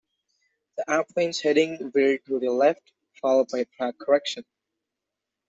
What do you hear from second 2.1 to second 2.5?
to the